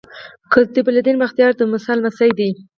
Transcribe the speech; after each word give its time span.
قطب 0.51 0.85
الدین 0.91 1.15
بختیار 1.23 1.51
د 1.55 1.61
موسی 1.71 1.93
لمسی 1.97 2.29
دﺉ. 2.39 2.49